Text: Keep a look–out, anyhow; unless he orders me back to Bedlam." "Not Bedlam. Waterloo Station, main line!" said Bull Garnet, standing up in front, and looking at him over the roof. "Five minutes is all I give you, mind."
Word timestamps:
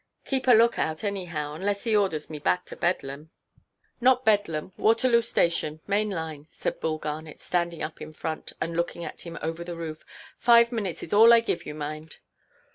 Keep 0.25 0.47
a 0.47 0.53
look–out, 0.53 1.03
anyhow; 1.03 1.53
unless 1.53 1.83
he 1.83 1.95
orders 1.95 2.27
me 2.27 2.39
back 2.39 2.65
to 2.65 2.75
Bedlam." 2.75 3.29
"Not 4.01 4.25
Bedlam. 4.25 4.73
Waterloo 4.75 5.21
Station, 5.21 5.79
main 5.85 6.09
line!" 6.09 6.47
said 6.49 6.79
Bull 6.79 6.97
Garnet, 6.97 7.39
standing 7.39 7.83
up 7.83 8.01
in 8.01 8.11
front, 8.11 8.51
and 8.59 8.75
looking 8.75 9.03
at 9.05 9.21
him 9.21 9.37
over 9.43 9.63
the 9.63 9.77
roof. 9.77 10.03
"Five 10.39 10.71
minutes 10.71 11.03
is 11.03 11.13
all 11.13 11.31
I 11.31 11.39
give 11.39 11.67
you, 11.67 11.75
mind." 11.75 12.17